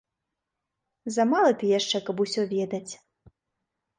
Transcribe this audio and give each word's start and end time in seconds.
Замалы 1.17 1.51
ты 1.59 1.65
яшчэ, 1.79 1.97
каб 2.09 2.23
усё 2.25 2.41
ведаць. 2.57 2.93